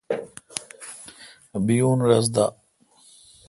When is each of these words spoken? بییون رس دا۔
بییون 1.65 1.99
رس 2.07 2.25
دا۔ 2.35 2.45